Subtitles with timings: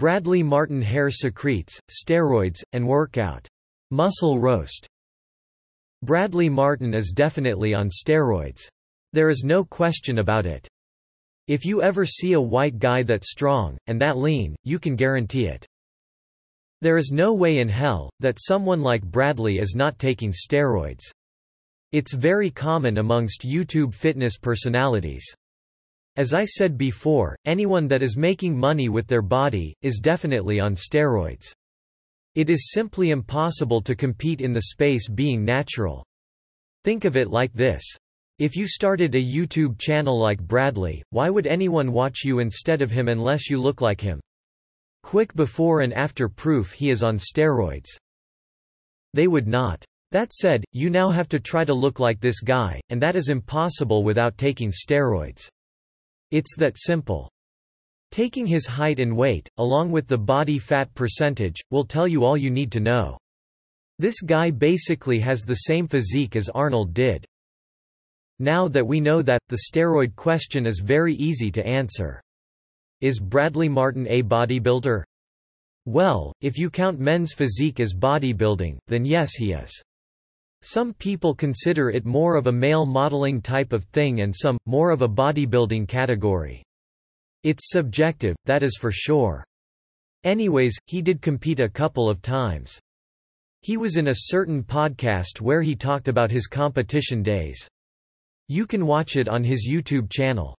[0.00, 3.46] Bradley Martin hair secretes, steroids, and workout.
[3.90, 4.86] Muscle roast.
[6.02, 8.62] Bradley Martin is definitely on steroids.
[9.12, 10.66] There is no question about it.
[11.48, 15.44] If you ever see a white guy that strong, and that lean, you can guarantee
[15.44, 15.66] it.
[16.80, 21.02] There is no way in hell, that someone like Bradley is not taking steroids.
[21.92, 25.26] It's very common amongst YouTube fitness personalities.
[26.16, 30.74] As I said before, anyone that is making money with their body, is definitely on
[30.74, 31.52] steroids.
[32.34, 36.04] It is simply impossible to compete in the space being natural.
[36.84, 37.82] Think of it like this.
[38.38, 42.90] If you started a YouTube channel like Bradley, why would anyone watch you instead of
[42.90, 44.20] him unless you look like him?
[45.02, 47.88] Quick before and after proof he is on steroids.
[49.14, 49.84] They would not.
[50.10, 53.28] That said, you now have to try to look like this guy, and that is
[53.28, 55.48] impossible without taking steroids.
[56.30, 57.30] It's that simple.
[58.10, 62.36] Taking his height and weight, along with the body fat percentage, will tell you all
[62.36, 63.18] you need to know.
[63.98, 67.24] This guy basically has the same physique as Arnold did.
[68.38, 72.20] Now that we know that, the steroid question is very easy to answer.
[73.00, 75.04] Is Bradley Martin a bodybuilder?
[75.84, 79.70] Well, if you count men's physique as bodybuilding, then yes he is.
[80.62, 84.90] Some people consider it more of a male modeling type of thing and some, more
[84.90, 86.62] of a bodybuilding category.
[87.44, 89.42] It's subjective, that is for sure.
[90.24, 92.78] Anyways, he did compete a couple of times.
[93.62, 97.66] He was in a certain podcast where he talked about his competition days.
[98.48, 100.54] You can watch it on his YouTube channel.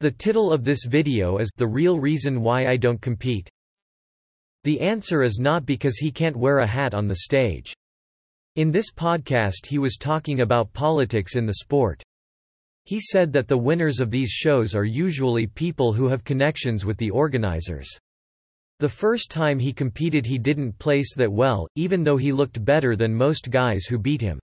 [0.00, 3.48] The title of this video is The Real Reason Why I Don't Compete.
[4.64, 7.72] The answer is not because he can't wear a hat on the stage.
[8.56, 12.00] In this podcast he was talking about politics in the sport.
[12.84, 16.96] He said that the winners of these shows are usually people who have connections with
[16.96, 17.88] the organizers.
[18.78, 22.94] The first time he competed he didn't place that well, even though he looked better
[22.94, 24.38] than most guys who beat him.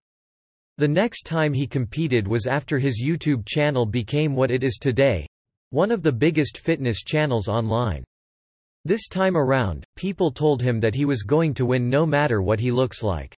[0.77, 5.25] The next time he competed was after his YouTube channel became what it is today
[5.69, 8.03] one of the biggest fitness channels online.
[8.83, 12.59] This time around, people told him that he was going to win no matter what
[12.59, 13.33] he looks like.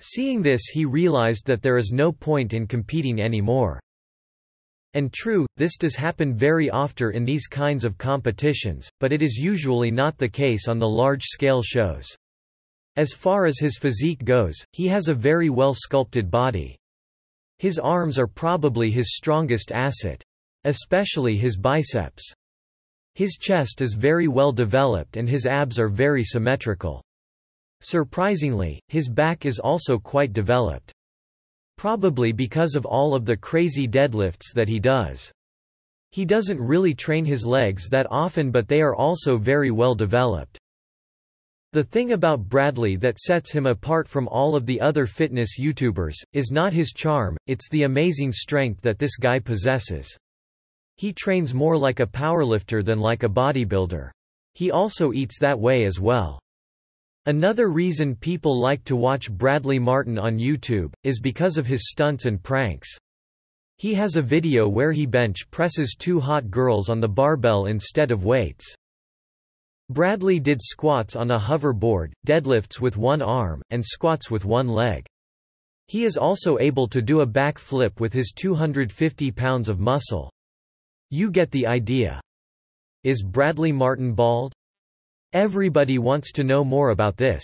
[0.00, 3.80] Seeing this he realized that there is no point in competing anymore.
[4.94, 9.36] And true, this does happen very often in these kinds of competitions, but it is
[9.36, 12.06] usually not the case on the large-scale shows.
[12.96, 16.76] As far as his physique goes, he has a very well sculpted body.
[17.58, 20.22] His arms are probably his strongest asset.
[20.64, 22.32] Especially his biceps.
[23.14, 27.03] His chest is very well developed and his abs are very symmetrical.
[27.80, 30.92] Surprisingly, his back is also quite developed.
[31.76, 35.32] Probably because of all of the crazy deadlifts that he does.
[36.12, 40.58] He doesn't really train his legs that often but they are also very well developed.
[41.72, 46.14] The thing about Bradley that sets him apart from all of the other fitness YouTubers,
[46.32, 50.16] is not his charm, it's the amazing strength that this guy possesses.
[50.96, 54.10] He trains more like a powerlifter than like a bodybuilder.
[54.54, 56.38] He also eats that way as well.
[57.26, 62.26] Another reason people like to watch Bradley Martin on YouTube, is because of his stunts
[62.26, 62.88] and pranks.
[63.78, 68.10] He has a video where he bench presses two hot girls on the barbell instead
[68.10, 68.74] of weights.
[69.88, 75.06] Bradley did squats on a hoverboard, deadlifts with one arm, and squats with one leg.
[75.88, 80.30] He is also able to do a back flip with his 250 pounds of muscle.
[81.08, 82.20] You get the idea.
[83.02, 84.52] Is Bradley Martin bald?
[85.34, 87.42] Everybody wants to know more about this.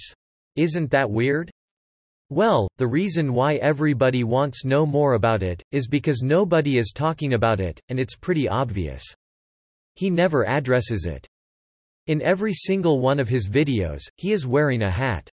[0.55, 1.51] Isn't that weird?
[2.29, 7.35] Well, the reason why everybody wants know more about it, is because nobody is talking
[7.35, 9.03] about it, and it's pretty obvious.
[9.97, 11.27] He never addresses it.
[12.07, 15.29] In every single one of his videos, he is wearing a hat.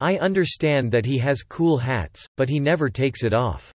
[0.00, 3.72] I understand that he has cool hats, but he never takes it off.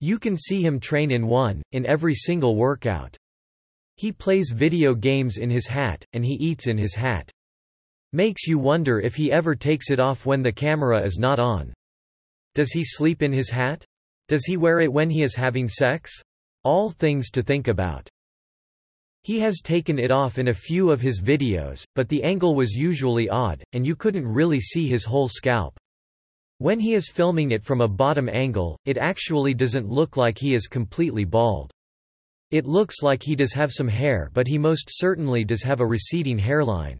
[0.00, 3.18] You can see him train in one, in every single workout.
[3.96, 7.30] He plays video games in his hat, and he eats in his hat.
[8.12, 11.72] Makes you wonder if he ever takes it off when the camera is not on.
[12.54, 13.84] Does he sleep in his hat?
[14.28, 16.12] Does he wear it when he is having sex?
[16.64, 18.08] All things to think about.
[19.22, 22.72] He has taken it off in a few of his videos, but the angle was
[22.72, 25.76] usually odd, and you couldn't really see his whole scalp.
[26.58, 30.54] When he is filming it from a bottom angle, it actually doesn't look like he
[30.54, 31.70] is completely bald.
[32.50, 35.86] It looks like he does have some hair but he most certainly does have a
[35.86, 36.98] receding hairline.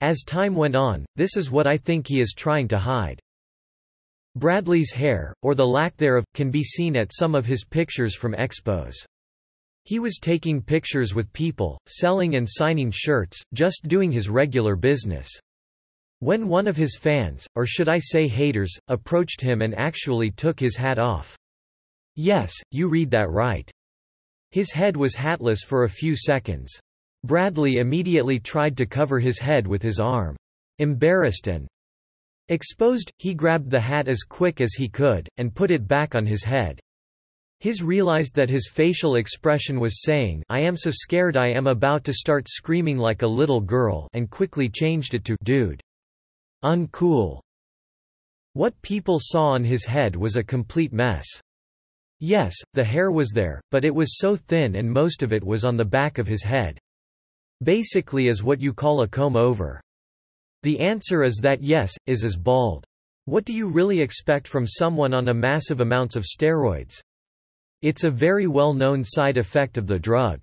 [0.00, 3.20] As time went on, this is what I think he is trying to hide.
[4.36, 8.34] Bradley's hair, or the lack thereof, can be seen at some of his pictures from
[8.34, 8.94] expos.
[9.84, 15.28] He was taking pictures with people, selling and signing shirts, just doing his regular business.
[16.18, 20.58] When one of his fans, or should I say haters, approached him and actually took
[20.58, 21.36] his hat off.
[22.14, 23.70] Yes, you read that right.
[24.56, 26.72] His head was hatless for a few seconds.
[27.24, 30.34] Bradley immediately tried to cover his head with his arm.
[30.78, 31.68] Embarrassed and
[32.48, 36.24] exposed, he grabbed the hat as quick as he could, and put it back on
[36.24, 36.80] his head.
[37.60, 42.02] His realized that his facial expression was saying I am so scared I am about
[42.04, 45.82] to start screaming like a little girl and quickly changed it to dude.
[46.64, 47.42] Uncool.
[48.54, 51.26] What people saw on his head was a complete mess.
[52.20, 55.64] Yes, the hair was there, but it was so thin and most of it was
[55.64, 56.78] on the back of his head.
[57.62, 59.80] Basically is what you call a comb-over.
[60.62, 62.84] The answer is that yes, is as bald.
[63.26, 67.00] What do you really expect from someone on a massive amounts of steroids?
[67.82, 70.42] It's a very well-known side effect of the drug.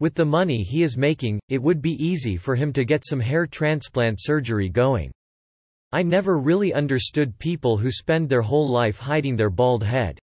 [0.00, 3.20] With the money he is making, it would be easy for him to get some
[3.20, 5.10] hair transplant surgery going.
[5.92, 10.18] I never really understood people who spend their whole life hiding their bald head.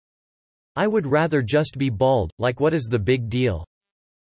[0.79, 3.65] I would rather just be bald, like what is the big deal?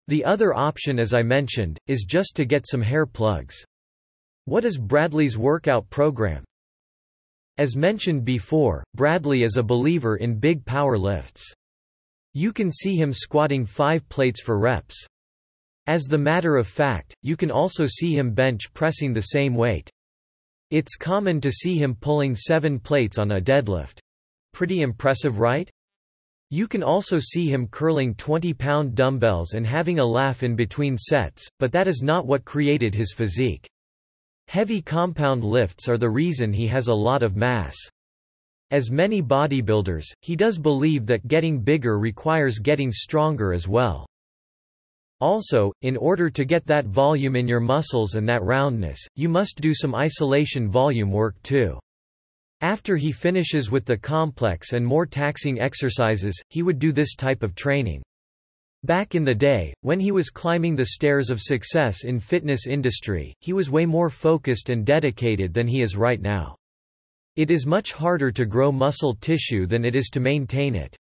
[0.08, 3.62] The other option as I mentioned, is just to get some hair plugs.
[4.46, 6.42] What is Bradley's workout program?
[7.58, 11.44] As mentioned before, Bradley is a believer in big power lifts.
[12.32, 14.96] You can see him squatting five plates for reps.
[15.88, 19.90] As the matter of fact, you can also see him bench pressing the same weight.
[20.70, 23.98] It's common to see him pulling seven plates on a deadlift.
[24.54, 25.70] Pretty impressive right?
[26.52, 31.48] You can also see him curling 20-pound dumbbells and having a laugh in between sets,
[31.60, 33.68] but that is not what created his physique.
[34.48, 37.76] Heavy compound lifts are the reason he has a lot of mass.
[38.72, 44.06] As many bodybuilders, he does believe that getting bigger requires getting stronger as well.
[45.20, 49.60] Also, in order to get that volume in your muscles and that roundness, you must
[49.60, 51.78] do some isolation volume work too.
[52.62, 57.42] After he finishes with the complex and more taxing exercises, he would do this type
[57.42, 58.02] of training.
[58.84, 63.34] Back in the day, when he was climbing the stairs of success in fitness industry,
[63.40, 66.56] he was way more focused and dedicated than he is right now.
[67.36, 70.96] It is much harder to grow muscle tissue than it is to maintain it.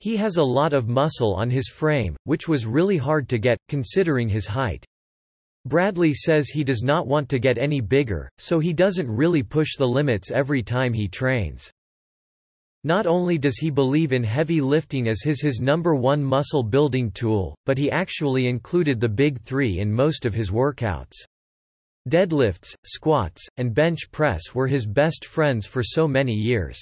[0.00, 3.58] He has a lot of muscle on his frame, which was really hard to get,
[3.68, 4.84] considering his height.
[5.66, 9.76] Bradley says he does not want to get any bigger, so he doesn't really push
[9.78, 11.70] the limits every time he trains.
[12.86, 17.10] Not only does he believe in heavy lifting as his his number one muscle building
[17.10, 21.14] tool, but he actually included the big three in most of his workouts.
[22.10, 26.78] Deadlifts, squats, and bench press were his best friends for so many years.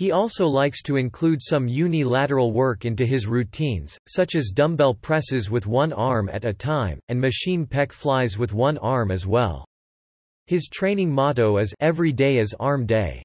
[0.00, 5.50] He also likes to include some unilateral work into his routines, such as dumbbell presses
[5.50, 9.66] with one arm at a time, and machine pec flies with one arm as well.
[10.46, 13.22] His training motto is Every day is arm day.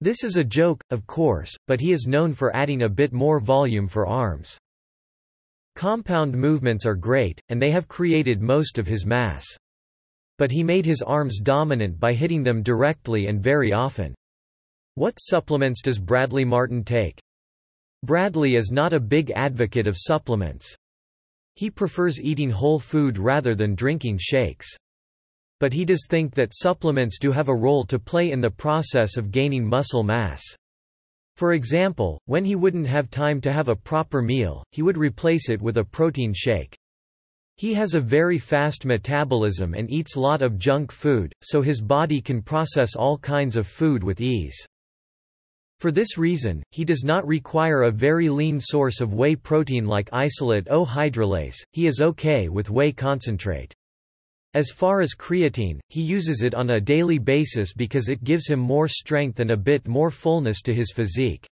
[0.00, 3.40] This is a joke, of course, but he is known for adding a bit more
[3.40, 4.56] volume for arms.
[5.74, 9.44] Compound movements are great, and they have created most of his mass
[10.38, 14.14] but he made his arms dominant by hitting them directly and very often.
[14.98, 17.20] What supplements does Bradley Martin take?
[18.04, 20.74] Bradley is not a big advocate of supplements.
[21.54, 24.66] He prefers eating whole food rather than drinking shakes.
[25.60, 29.16] But he does think that supplements do have a role to play in the process
[29.16, 30.42] of gaining muscle mass.
[31.36, 35.48] For example, when he wouldn't have time to have a proper meal, he would replace
[35.48, 36.76] it with a protein shake.
[37.56, 41.80] He has a very fast metabolism and eats a lot of junk food, so his
[41.80, 44.66] body can process all kinds of food with ease.
[45.80, 50.08] For this reason, he does not require a very lean source of whey protein like
[50.12, 53.72] isolate O-hydrolase, he is okay with whey concentrate.
[54.54, 58.58] As far as creatine, he uses it on a daily basis because it gives him
[58.58, 61.46] more strength and a bit more fullness to his physique.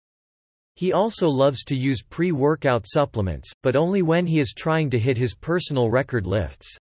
[0.75, 5.17] He also loves to use pre-workout supplements, but only when he is trying to hit
[5.17, 6.75] his personal record lifts.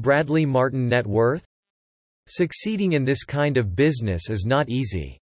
[0.00, 1.44] Bradley Martin net worth?
[2.26, 5.18] Succeeding in this kind of business is not easy.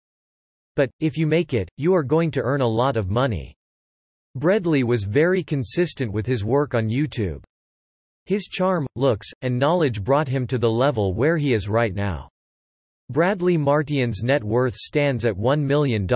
[0.76, 3.54] But, if you make it, you are going to earn a lot of money.
[4.36, 7.44] Bradley was very consistent with his work on YouTube.
[8.26, 12.30] His charm, looks, and knowledge brought him to the level where he is right now.
[13.10, 16.08] Bradley Martin's net worth stands at $1 million.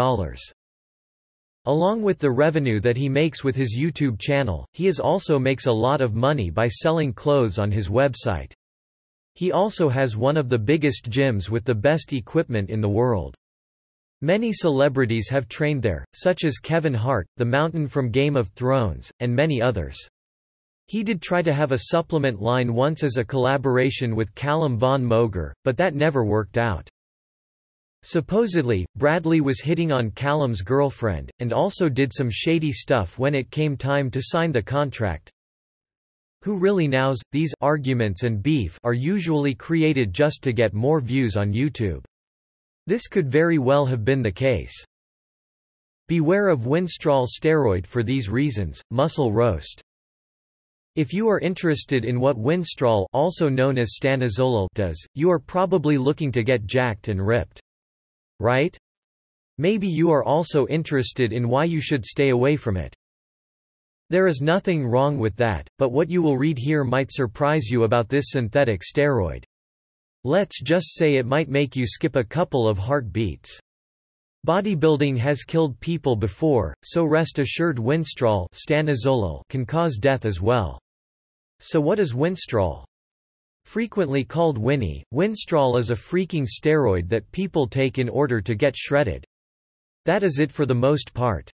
[1.66, 5.66] Along with the revenue that he makes with his YouTube channel, he is also makes
[5.66, 8.54] a lot of money by selling clothes on his website.
[9.34, 13.36] He also has one of the biggest gyms with the best equipment in the world.
[14.22, 19.12] Many celebrities have trained there, such as Kevin Hart, the Mountain from Game of Thrones,
[19.20, 19.98] and many others.
[20.88, 25.04] He did try to have a supplement line once as a collaboration with Callum von
[25.04, 26.88] Moger, but that never worked out.
[28.04, 33.50] Supposedly, Bradley was hitting on Callum's girlfriend, and also did some shady stuff when it
[33.50, 35.32] came time to sign the contract.
[36.44, 37.20] Who really knows?
[37.32, 42.04] These arguments and beef are usually created just to get more views on YouTube.
[42.88, 44.74] This could very well have been the case.
[46.08, 49.82] Beware of Winstrol steroid for these reasons, muscle roast.
[50.96, 55.98] If you are interested in what Winstrol also known as stanozolol does, you are probably
[55.98, 57.60] looking to get jacked and ripped.
[58.40, 58.78] Right?
[59.58, 62.96] Maybe you are also interested in why you should stay away from it.
[64.10, 67.84] There is nothing wrong with that, but what you will read here might surprise you
[67.84, 69.44] about this synthetic steroid.
[70.28, 73.60] Let's just say it might make you skip a couple of heartbeats.
[74.48, 78.48] Bodybuilding has killed people before, so rest assured Winstrol
[79.50, 80.80] can cause death as well.
[81.60, 82.84] So what is Winstrol?
[83.66, 88.76] Frequently called Winnie, Winstrol is a freaking steroid that people take in order to get
[88.76, 89.24] shredded.
[90.06, 91.52] That is it for the most part.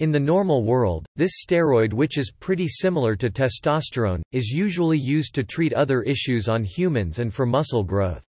[0.00, 5.34] In the normal world, this steroid which is pretty similar to testosterone, is usually used
[5.34, 8.24] to treat other issues on humans and for muscle growth.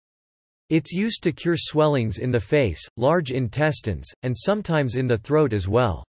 [0.69, 5.51] It's used to cure swellings in the face, large intestines, and sometimes in the throat
[5.51, 6.05] as well.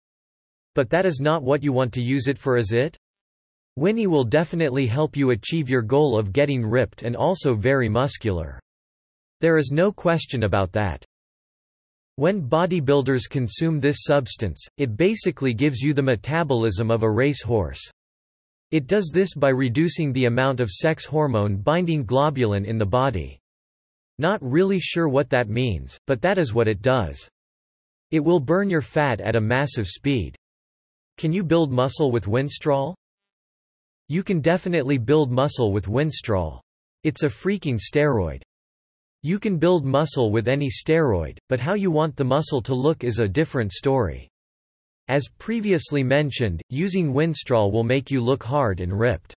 [0.75, 2.95] But that is not what you want to use it for is it?
[3.77, 8.61] Winnie will definitely help you achieve your goal of getting ripped and also very muscular.
[9.41, 11.03] There is no question about that.
[12.19, 17.91] When bodybuilders consume this substance, it basically gives you the metabolism of a racehorse.
[18.71, 23.39] It does this by reducing the amount of sex hormone binding globulin in the body.
[24.19, 27.29] Not really sure what that means, but that is what it does.
[28.11, 30.35] It will burn your fat at a massive speed.
[31.19, 32.95] Can you build muscle with Winstrol?
[34.09, 36.61] You can definitely build muscle with Winstrol.
[37.05, 38.41] It's a freaking steroid.
[39.27, 43.03] You can build muscle with any steroid, but how you want the muscle to look
[43.03, 44.29] is a different story.
[45.09, 49.35] As previously mentioned, using Winstrol will make you look hard and ripped.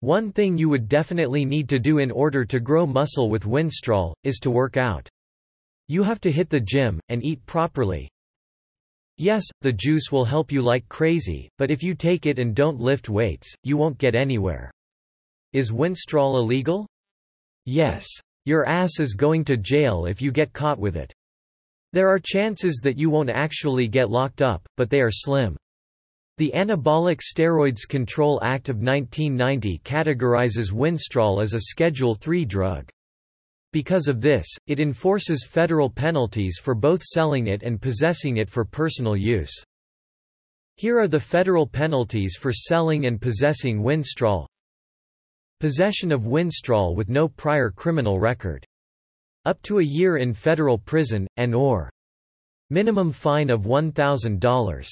[0.00, 4.14] One thing you would definitely need to do in order to grow muscle with Winstrol,
[4.24, 5.08] is to work out.
[5.86, 8.08] You have to hit the gym, and eat properly,
[9.16, 12.80] Yes, the juice will help you like crazy, but if you take it and don't
[12.80, 14.72] lift weights, you won't get anywhere.
[15.52, 16.88] Is Winstrol illegal?
[17.64, 18.08] Yes.
[18.44, 21.12] Your ass is going to jail if you get caught with it.
[21.92, 25.56] There are chances that you won't actually get locked up, but they are slim.
[26.38, 32.88] The Anabolic Steroids Control Act of 1990 categorizes Winstrol as a Schedule III drug.
[33.72, 38.64] Because of this, it enforces federal penalties for both selling it and possessing it for
[38.64, 39.54] personal use.
[40.76, 44.46] Here are the federal penalties for selling and possessing Winstrol.
[45.60, 48.64] Possession of Winstrol with no prior criminal record.
[49.44, 51.90] Up to a year in federal prison, and or.
[52.70, 54.86] Minimum fine of $1,000.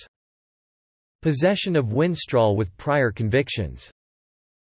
[1.23, 3.91] Possession of Winstrol with prior convictions.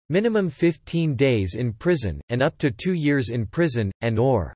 [0.10, 4.54] Minimum 15 days in prison, and up to two years in prison, and or.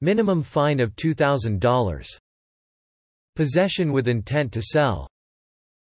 [0.00, 2.06] Minimum fine of $2,000.
[3.34, 5.08] Possession with intent to sell.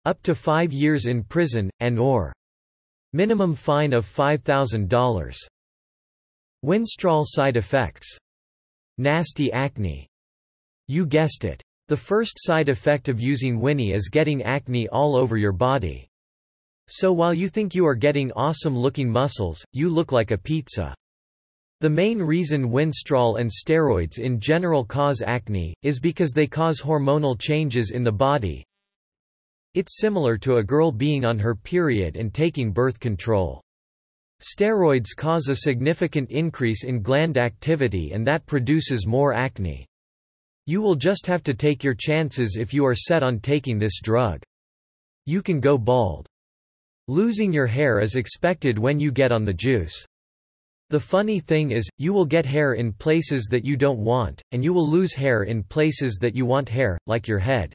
[0.05, 2.33] Up to five years in prison, and or.
[3.17, 5.37] Minimum fine of $5,000.
[6.67, 8.19] Winstrol side effects.
[8.99, 10.09] Nasty acne.
[10.89, 11.63] You guessed it.
[11.87, 16.09] The first side effect of using Winnie is getting acne all over your body.
[16.89, 20.93] So while you think you are getting awesome-looking muscles, you look like a pizza.
[21.83, 27.39] The main reason Winstrol and steroids in general cause acne, is because they cause hormonal
[27.39, 28.65] changes in the body.
[29.75, 33.61] It's similar to a girl being on her period and taking birth control.
[34.41, 39.85] Steroids cause a significant increase in gland activity and that produces more acne.
[40.67, 44.01] You will just have to take your chances if you are set on taking this
[44.01, 44.43] drug.
[45.27, 46.29] You can go bald.
[47.09, 50.07] Losing your hair is expected when you get on the juice.
[50.91, 54.63] The funny thing is, you will get hair in places that you don't want, and
[54.63, 57.75] you will lose hair in places that you want hair, like your head.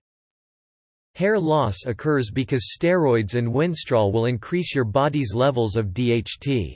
[1.16, 6.76] Hair loss occurs because steroids and Winstrol will increase your body's levels of DHT.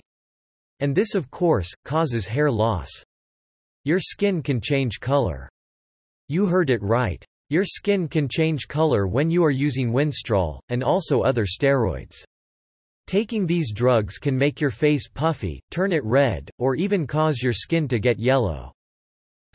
[0.79, 2.89] And this of course, causes hair loss.
[3.85, 5.49] Your skin can change color.
[6.27, 7.23] You heard it right.
[7.49, 12.23] Your skin can change color when you are using Winstrol, and also other steroids.
[13.05, 17.53] Taking these drugs can make your face puffy, turn it red, or even cause your
[17.53, 18.71] skin to get yellow.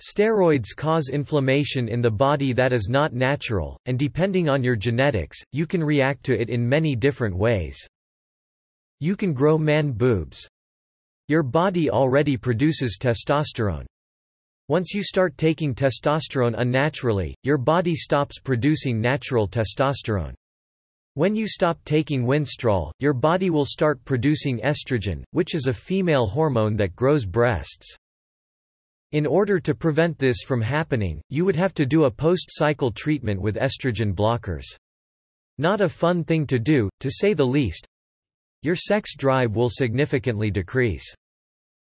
[0.00, 5.38] Steroids cause inflammation in the body that is not natural, and depending on your genetics,
[5.50, 7.76] you can react to it in many different ways.
[9.00, 10.48] You can grow man boobs.
[11.26, 13.86] Your body already produces testosterone.
[14.68, 20.34] Once you start taking testosterone unnaturally, your body stops producing natural testosterone.
[21.14, 26.28] When you stop taking Winstrol, your body will start producing estrogen, which is a female
[26.28, 27.96] hormone that grows breasts.
[29.12, 33.40] In order to prevent this from happening, you would have to do a post-cycle treatment
[33.40, 34.66] with estrogen blockers.
[35.56, 37.86] Not a fun thing to do, to say the least.
[38.62, 41.10] Your sex drive will significantly decrease.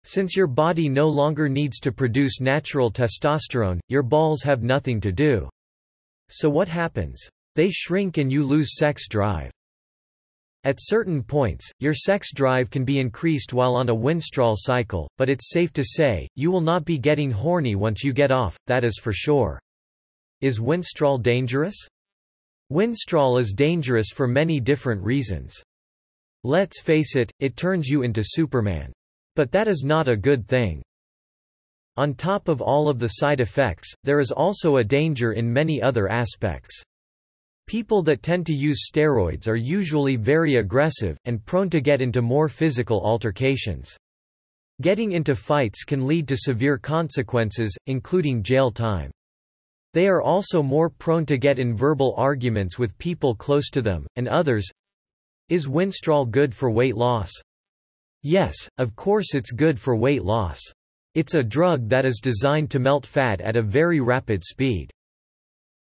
[0.04, 5.10] Since your body no longer needs to produce natural testosterone, your balls have nothing to
[5.10, 5.48] do.
[6.28, 7.18] So what happens?
[7.54, 9.50] They shrink and you lose sex drive.
[10.66, 15.28] At certain points, your sex drive can be increased while on a Winstrol cycle, but
[15.28, 18.82] it's safe to say, you will not be getting horny once you get off, that
[18.82, 19.60] is for sure.
[20.40, 21.76] Is Winstrol dangerous?
[22.72, 25.54] Winstrol is dangerous for many different reasons.
[26.42, 28.92] Let's face it, it turns you into Superman.
[29.36, 30.82] But that is not a good thing.
[31.96, 35.80] On top of all of the side effects, there is also a danger in many
[35.80, 36.82] other aspects.
[37.66, 42.22] People that tend to use steroids are usually very aggressive, and prone to get into
[42.22, 43.96] more physical altercations.
[44.82, 49.10] Getting into fights can lead to severe consequences, including jail time.
[49.94, 54.06] They are also more prone to get in verbal arguments with people close to them,
[54.14, 54.68] and others.
[55.48, 57.32] Is Winstrol good for weight loss?
[58.22, 60.60] Yes, of course it's good for weight loss.
[61.14, 64.90] It's a drug that is designed to melt fat at a very rapid speed.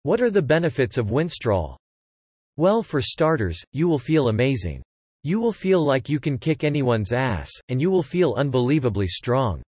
[0.06, 1.76] What are the benefits of Winstrol?
[2.56, 4.80] Well for starters, you will feel amazing.
[5.24, 9.62] You will feel like you can kick anyone's ass, and you will feel unbelievably strong.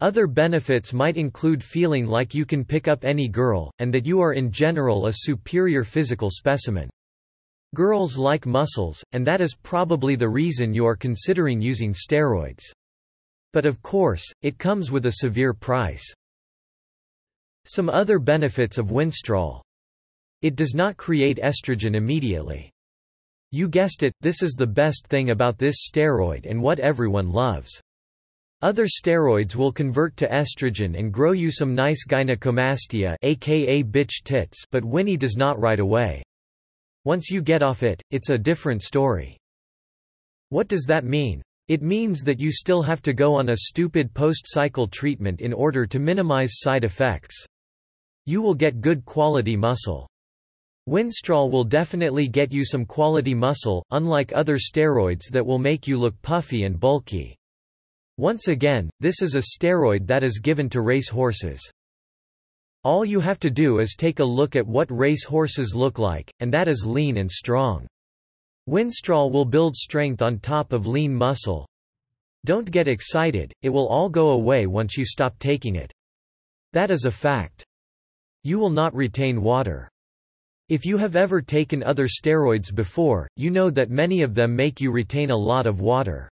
[0.00, 4.20] Other benefits might include feeling like you can pick up any girl, and that you
[4.20, 6.90] are in general a superior physical specimen.
[7.76, 12.64] Girls like muscles, and that is probably the reason you are considering using steroids.
[13.52, 16.12] But of course, it comes with a severe price.
[17.64, 19.62] Some other benefits of Winstrol.
[20.42, 22.72] It does not create estrogen immediately.
[23.52, 27.70] You guessed it, this is the best thing about this steroid and what everyone loves.
[28.62, 34.64] Other steroids will convert to estrogen and grow you some nice gynecomastia aka bitch tits
[34.70, 36.22] but Winnie does not right away.
[37.04, 39.36] Once you get off it, it's a different story.
[40.48, 41.42] What does that mean?
[41.68, 45.86] It means that you still have to go on a stupid post-cycle treatment in order
[45.86, 47.46] to minimize side effects.
[48.26, 50.08] You will get good quality muscle.
[50.88, 55.96] Winstrol will definitely get you some quality muscle, unlike other steroids that will make you
[55.96, 57.36] look puffy and bulky.
[58.18, 61.60] Once again, this is a steroid that is given to race horses.
[62.84, 66.32] All you have to do is take a look at what race horses look like,
[66.40, 67.86] and that is lean and strong.
[68.68, 71.66] Winstrol will build strength on top of lean muscle.
[72.44, 75.92] Don't get excited, it will all go away once you stop taking it.
[76.72, 77.64] That is a fact.
[78.44, 79.88] You will not retain water.
[80.68, 84.80] If you have ever taken other steroids before, you know that many of them make
[84.80, 86.28] you retain a lot of water.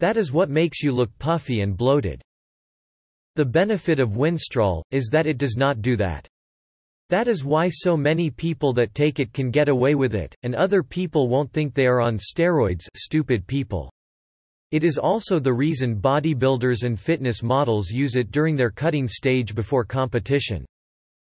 [0.00, 2.20] That is what makes you look puffy and bloated.
[3.36, 6.26] The benefit of Winstrol, is that it does not do that.
[7.08, 10.54] That is why so many people that take it can get away with it, and
[10.54, 13.90] other people won't think they are on steroids stupid people.
[14.70, 19.54] It is also the reason bodybuilders and fitness models use it during their cutting stage
[19.54, 20.64] before competition.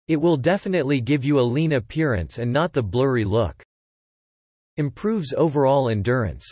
[0.08, 3.62] It will definitely give you a lean appearance and not the blurry look.
[4.76, 6.44] Improves overall endurance.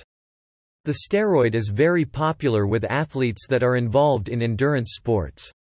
[0.84, 5.52] The steroid is very popular with athletes that are involved in endurance sports.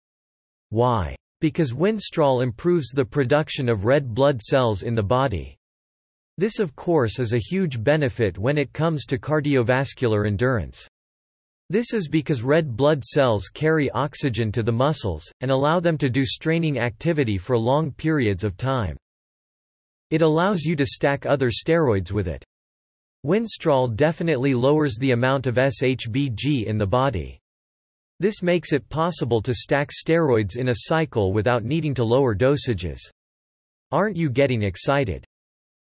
[0.70, 1.16] Why?
[1.40, 5.56] Because Winstrol improves the production of red blood cells in the body.
[6.36, 10.88] This of course is a huge benefit when it comes to cardiovascular endurance.
[11.70, 16.08] This is because red blood cells carry oxygen to the muscles, and allow them to
[16.08, 18.96] do straining activity for long periods of time.
[20.10, 22.42] It allows you to stack other steroids with it.
[23.26, 27.38] Winstrol definitely lowers the amount of SHBG in the body.
[28.18, 33.00] This makes it possible to stack steroids in a cycle without needing to lower dosages.
[33.92, 35.22] Aren't you getting excited?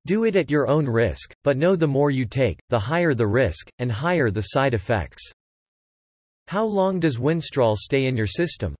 [0.06, 3.26] Do it at your own risk, but know the more you take, the higher the
[3.26, 5.30] risk, and higher the side effects.
[6.48, 8.74] How long does Winstrol stay in your system?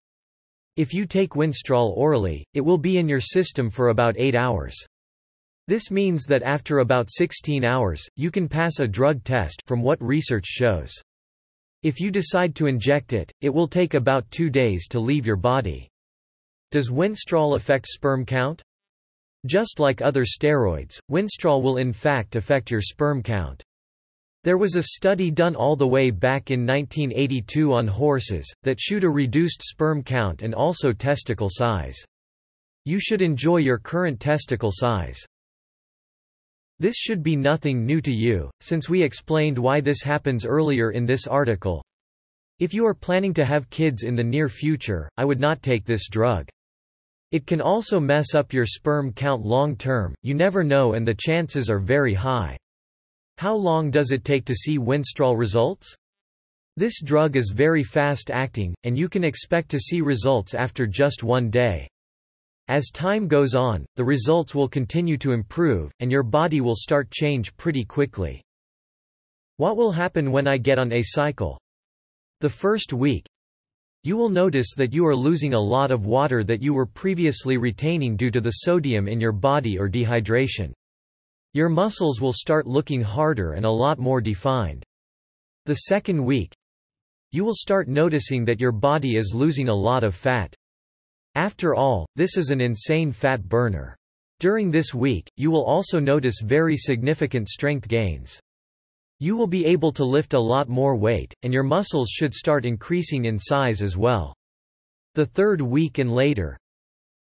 [0.78, 4.74] If you take Winstrol orally, it will be in your system for about 8 hours.
[5.66, 10.02] This means that after about 16 hours, you can pass a drug test from what
[10.02, 10.94] research shows.
[11.83, 15.37] If you decide to inject it, it will take about two days to leave your
[15.37, 15.90] body.
[16.70, 18.62] Does winstrol affect sperm count?
[19.44, 23.62] Just like other steroids, winstrol will in fact affect your sperm count.
[24.48, 29.04] There was a study done all the way back in 1982 on horses, that showed
[29.04, 32.02] a reduced sperm count and also testicle size.
[32.87, 35.20] You should enjoy your current testicle size.
[36.78, 41.04] This should be nothing new to you, since we explained why this happens earlier in
[41.04, 41.84] this article.
[42.58, 45.84] If you are planning to have kids in the near future, I would not take
[45.84, 46.48] this drug.
[47.32, 51.14] It can also mess up your sperm count long term, you never know and the
[51.14, 52.56] chances are very high.
[53.38, 55.94] How long does it take to see Winstrol results?
[56.77, 61.22] This drug is very fast acting, and you can expect to see results after just
[61.22, 61.87] one day.
[62.66, 67.12] As time goes on, the results will continue to improve, and your body will start
[67.12, 68.42] change pretty quickly.
[69.59, 71.61] What will happen when I get on a cycle?
[72.40, 73.24] The first week,
[74.03, 77.57] you will notice that you are losing a lot of water that you were previously
[77.57, 80.72] retaining due to the sodium in your body or dehydration.
[81.54, 84.84] Your muscles will start looking harder and a lot more defined.
[85.64, 86.52] The second week,
[87.32, 90.54] you will start noticing that your body is losing a lot of fat.
[91.34, 93.96] After all, this is an insane fat burner.
[94.40, 98.40] During this week, you will also notice very significant strength gains.
[99.20, 102.64] You will be able to lift a lot more weight, and your muscles should start
[102.64, 104.34] increasing in size as well.
[105.14, 106.56] The third week and later,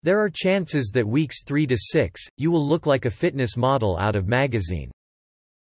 [0.06, 3.98] there are chances that weeks 3 to 6, you will look like a fitness model
[3.98, 4.92] out of magazine.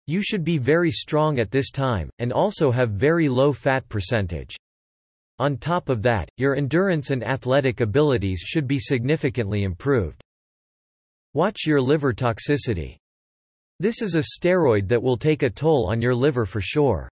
[0.07, 4.55] You should be very strong at this time, and also have very low fat percentage.
[5.39, 10.21] On top of that, your endurance and athletic abilities should be significantly improved.
[11.33, 12.95] Watch your liver toxicity.
[13.81, 17.09] This is a steroid that will take a toll on your liver for sure.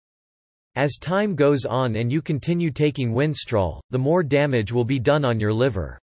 [0.76, 5.24] As time goes on and you continue taking Winstrol, the more damage will be done
[5.24, 5.98] on your liver.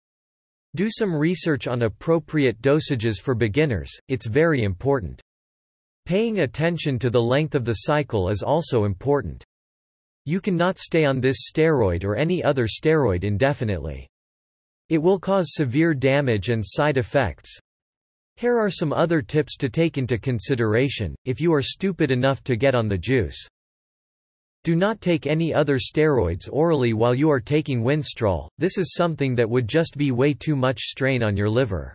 [0.75, 5.19] Do some research on appropriate dosages for beginners, it's very important.
[6.05, 9.43] Paying attention to the length of the cycle is also important.
[10.25, 14.07] You cannot stay on this steroid or any other steroid indefinitely.
[14.89, 17.51] It will cause severe damage and side effects.
[18.35, 22.55] Here are some other tips to take into consideration, if you are stupid enough to
[22.55, 23.47] get on the juice.
[24.63, 29.33] Do not take any other steroids orally while you are taking Winstrol, this is something
[29.35, 31.93] that would just be way too much strain on your liver.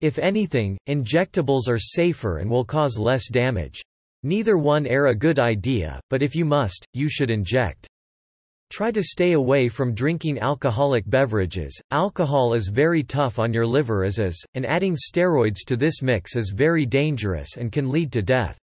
[0.00, 3.82] If anything, injectables are safer and will cause less damage.
[4.22, 7.86] Neither one are a good idea, but if you must, you should inject.
[8.70, 11.78] Try to stay away from drinking alcoholic beverages.
[11.90, 16.34] Alcohol is very tough on your liver as is, and adding steroids to this mix
[16.34, 18.58] is very dangerous and can lead to death.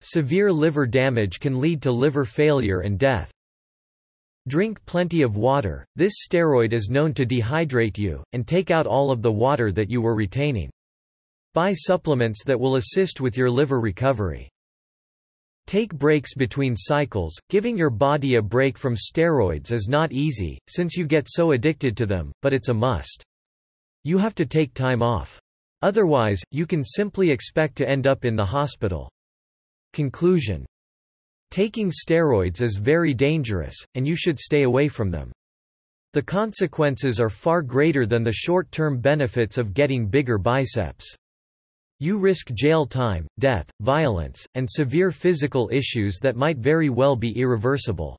[0.00, 3.32] Severe liver damage can lead to liver failure and death.
[4.48, 9.10] Drink plenty of water, this steroid is known to dehydrate you, and take out all
[9.10, 10.70] of the water that you were retaining.
[11.54, 14.48] Buy supplements that will assist with your liver recovery.
[15.66, 17.34] Take breaks between cycles.
[17.50, 21.96] Giving your body a break from steroids is not easy, since you get so addicted
[21.96, 23.24] to them, but it's a must.
[24.04, 25.40] You have to take time off.
[25.82, 29.10] Otherwise, you can simply expect to end up in the hospital.
[29.92, 30.66] Conclusion
[31.50, 35.32] Taking steroids is very dangerous, and you should stay away from them.
[36.12, 41.14] The consequences are far greater than the short-term benefits of getting bigger biceps.
[41.98, 47.38] You risk jail time, death, violence, and severe physical issues that might very well be
[47.38, 48.18] irreversible.